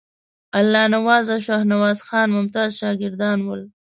الله 0.59 0.85
نواز 0.95 1.25
او 1.33 1.39
شاهنواز 1.47 1.97
خان 2.07 2.27
ممتاز 2.37 2.69
شاګردان 2.79 3.39
ول. 3.47 3.61